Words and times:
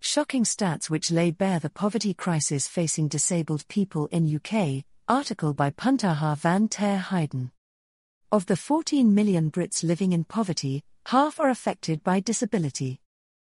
Shocking 0.00 0.44
stats 0.44 0.88
which 0.88 1.10
lay 1.10 1.32
bare 1.32 1.58
the 1.58 1.70
poverty 1.70 2.14
crisis 2.14 2.68
facing 2.68 3.08
disabled 3.08 3.66
people 3.68 4.06
in 4.06 4.32
UK. 4.32 4.84
Article 5.08 5.54
by 5.54 5.70
Punteha 5.70 6.36
van 6.36 6.68
Terheyden. 6.68 7.50
Of 8.30 8.46
the 8.46 8.56
14 8.56 9.12
million 9.12 9.50
Brits 9.50 9.82
living 9.82 10.12
in 10.12 10.24
poverty, 10.24 10.84
half 11.06 11.40
are 11.40 11.50
affected 11.50 12.04
by 12.04 12.20
disability. 12.20 13.00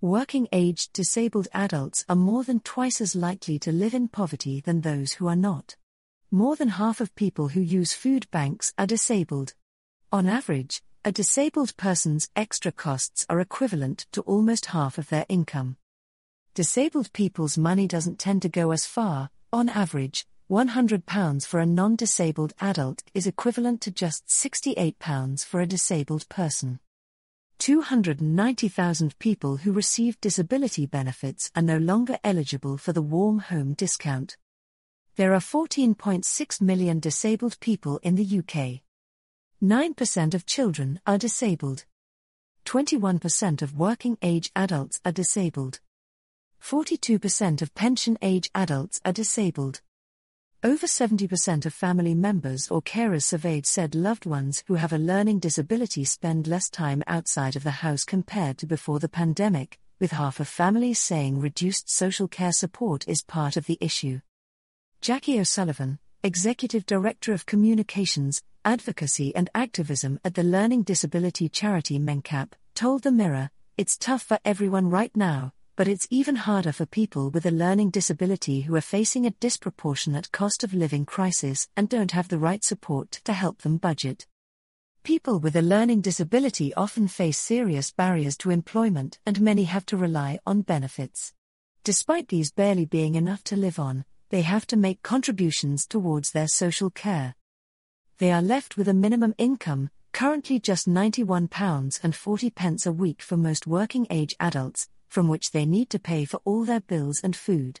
Working 0.00 0.46
aged 0.52 0.92
disabled 0.92 1.48
adults 1.52 2.04
are 2.08 2.14
more 2.14 2.44
than 2.44 2.60
twice 2.60 3.00
as 3.00 3.16
likely 3.16 3.58
to 3.60 3.72
live 3.72 3.94
in 3.94 4.08
poverty 4.08 4.60
than 4.60 4.82
those 4.82 5.14
who 5.14 5.26
are 5.26 5.36
not. 5.36 5.76
More 6.30 6.54
than 6.54 6.68
half 6.68 7.00
of 7.00 7.14
people 7.14 7.48
who 7.48 7.60
use 7.60 7.92
food 7.92 8.30
banks 8.30 8.72
are 8.78 8.86
disabled. 8.86 9.54
On 10.12 10.26
average, 10.26 10.82
a 11.04 11.10
disabled 11.10 11.76
person's 11.76 12.28
extra 12.36 12.70
costs 12.70 13.26
are 13.28 13.40
equivalent 13.40 14.06
to 14.12 14.20
almost 14.22 14.66
half 14.66 14.98
of 14.98 15.08
their 15.08 15.26
income. 15.28 15.76
Disabled 16.56 17.12
people's 17.12 17.58
money 17.58 17.86
doesn't 17.86 18.18
tend 18.18 18.40
to 18.40 18.48
go 18.48 18.70
as 18.70 18.86
far, 18.86 19.28
on 19.52 19.68
average, 19.68 20.26
£100 20.50 21.46
for 21.46 21.60
a 21.60 21.66
non 21.66 21.96
disabled 21.96 22.54
adult 22.62 23.02
is 23.12 23.26
equivalent 23.26 23.82
to 23.82 23.90
just 23.90 24.26
£68 24.28 25.44
for 25.44 25.60
a 25.60 25.66
disabled 25.66 26.26
person. 26.30 26.80
290,000 27.58 29.18
people 29.18 29.58
who 29.58 29.70
receive 29.70 30.18
disability 30.22 30.86
benefits 30.86 31.50
are 31.54 31.60
no 31.60 31.76
longer 31.76 32.18
eligible 32.24 32.78
for 32.78 32.94
the 32.94 33.02
Warm 33.02 33.40
Home 33.40 33.74
Discount. 33.74 34.38
There 35.16 35.34
are 35.34 35.40
14.6 35.40 36.62
million 36.62 37.00
disabled 37.00 37.60
people 37.60 38.00
in 38.02 38.14
the 38.14 38.38
UK. 38.38 38.80
9% 39.62 40.32
of 40.32 40.46
children 40.46 41.00
are 41.06 41.18
disabled. 41.18 41.84
21% 42.64 43.60
of 43.60 43.76
working 43.76 44.16
age 44.22 44.50
adults 44.56 45.02
are 45.04 45.12
disabled. 45.12 45.80
42% 46.62 47.62
of 47.62 47.74
pension 47.74 48.18
age 48.22 48.50
adults 48.54 49.00
are 49.04 49.12
disabled. 49.12 49.80
Over 50.62 50.86
70% 50.86 51.66
of 51.66 51.74
family 51.74 52.14
members 52.14 52.68
or 52.70 52.82
carers 52.82 53.24
surveyed 53.24 53.66
said 53.66 53.94
loved 53.94 54.26
ones 54.26 54.64
who 54.66 54.74
have 54.74 54.92
a 54.92 54.98
learning 54.98 55.38
disability 55.38 56.04
spend 56.04 56.46
less 56.46 56.68
time 56.68 57.04
outside 57.06 57.56
of 57.56 57.62
the 57.62 57.70
house 57.70 58.04
compared 58.04 58.58
to 58.58 58.66
before 58.66 58.98
the 58.98 59.08
pandemic, 59.08 59.78
with 60.00 60.12
half 60.12 60.40
of 60.40 60.48
families 60.48 60.98
saying 60.98 61.40
reduced 61.40 61.88
social 61.88 62.26
care 62.26 62.52
support 62.52 63.06
is 63.06 63.22
part 63.22 63.56
of 63.56 63.66
the 63.66 63.78
issue. 63.80 64.20
Jackie 65.00 65.38
O'Sullivan, 65.38 65.98
Executive 66.24 66.84
Director 66.84 67.32
of 67.32 67.46
Communications, 67.46 68.42
Advocacy 68.64 69.36
and 69.36 69.48
Activism 69.54 70.18
at 70.24 70.34
the 70.34 70.42
learning 70.42 70.82
disability 70.82 71.48
charity 71.48 72.00
MenCap, 72.00 72.52
told 72.74 73.04
The 73.04 73.12
Mirror, 73.12 73.50
It's 73.76 73.96
tough 73.96 74.22
for 74.22 74.40
everyone 74.44 74.90
right 74.90 75.16
now, 75.16 75.52
but 75.76 75.86
it's 75.86 76.08
even 76.08 76.36
harder 76.36 76.72
for 76.72 76.86
people 76.86 77.28
with 77.28 77.44
a 77.44 77.50
learning 77.50 77.90
disability 77.90 78.62
who 78.62 78.74
are 78.74 78.80
facing 78.80 79.26
a 79.26 79.30
disproportionate 79.30 80.32
cost 80.32 80.64
of 80.64 80.72
living 80.72 81.04
crisis 81.04 81.68
and 81.76 81.90
don't 81.90 82.12
have 82.12 82.28
the 82.28 82.38
right 82.38 82.64
support 82.64 83.10
to 83.12 83.34
help 83.34 83.58
them 83.58 83.76
budget. 83.76 84.26
People 85.02 85.38
with 85.38 85.54
a 85.54 85.60
learning 85.60 86.00
disability 86.00 86.72
often 86.74 87.06
face 87.08 87.38
serious 87.38 87.92
barriers 87.92 88.38
to 88.38 88.50
employment 88.50 89.18
and 89.26 89.38
many 89.40 89.64
have 89.64 89.84
to 89.86 89.98
rely 89.98 90.38
on 90.46 90.62
benefits. 90.62 91.34
Despite 91.84 92.28
these 92.28 92.50
barely 92.50 92.86
being 92.86 93.14
enough 93.14 93.44
to 93.44 93.54
live 93.54 93.78
on, 93.78 94.06
they 94.30 94.40
have 94.42 94.66
to 94.68 94.76
make 94.76 95.02
contributions 95.02 95.86
towards 95.86 96.30
their 96.32 96.48
social 96.48 96.88
care. 96.88 97.36
They 98.18 98.32
are 98.32 98.40
left 98.40 98.78
with 98.78 98.88
a 98.88 98.94
minimum 98.94 99.34
income, 99.36 99.90
currently 100.12 100.58
just 100.58 100.88
£91.40 100.88 102.86
a 102.86 102.92
week 102.92 103.20
for 103.20 103.36
most 103.36 103.66
working 103.66 104.06
age 104.08 104.34
adults, 104.40 104.88
from 105.08 105.28
which 105.28 105.50
they 105.50 105.66
need 105.66 105.90
to 105.90 105.98
pay 105.98 106.24
for 106.24 106.40
all 106.44 106.64
their 106.64 106.80
bills 106.80 107.20
and 107.22 107.34
food. 107.34 107.80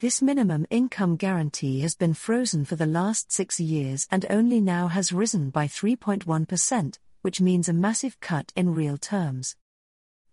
This 0.00 0.20
minimum 0.20 0.66
income 0.70 1.16
guarantee 1.16 1.80
has 1.80 1.94
been 1.94 2.14
frozen 2.14 2.64
for 2.64 2.76
the 2.76 2.84
last 2.86 3.32
six 3.32 3.58
years 3.58 4.06
and 4.10 4.26
only 4.28 4.60
now 4.60 4.88
has 4.88 5.12
risen 5.12 5.50
by 5.50 5.66
3.1%, 5.66 6.98
which 7.22 7.40
means 7.40 7.68
a 7.68 7.72
massive 7.72 8.20
cut 8.20 8.52
in 8.54 8.74
real 8.74 8.98
terms. 8.98 9.56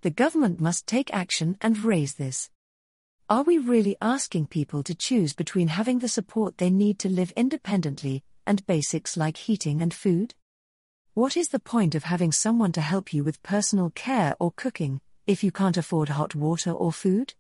The 0.01 0.09
government 0.09 0.59
must 0.59 0.87
take 0.87 1.13
action 1.13 1.57
and 1.61 1.83
raise 1.83 2.15
this. 2.15 2.49
Are 3.29 3.43
we 3.43 3.59
really 3.59 3.95
asking 4.01 4.47
people 4.47 4.83
to 4.83 4.93
choose 4.93 5.33
between 5.33 5.69
having 5.69 5.99
the 5.99 6.09
support 6.09 6.57
they 6.57 6.69
need 6.69 6.99
to 6.99 7.09
live 7.09 7.31
independently 7.37 8.23
and 8.45 8.65
basics 8.65 9.15
like 9.15 9.37
heating 9.37 9.81
and 9.81 9.93
food? 9.93 10.33
What 11.13 11.37
is 11.37 11.49
the 11.49 11.59
point 11.59 11.95
of 11.95 12.03
having 12.03 12.31
someone 12.31 12.71
to 12.73 12.81
help 12.81 13.13
you 13.13 13.23
with 13.23 13.43
personal 13.43 13.91
care 13.91 14.35
or 14.39 14.51
cooking, 14.51 14.99
if 15.31 15.45
you 15.45 15.51
can't 15.51 15.77
afford 15.77 16.09
hot 16.09 16.35
water 16.35 16.71
or 16.71 16.91
food? 16.91 17.33